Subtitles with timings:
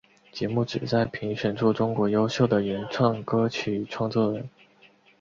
[0.31, 4.49] 节目旨在评选出中国优秀的原创歌曲与唱作人。